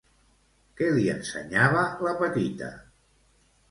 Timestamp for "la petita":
2.09-2.75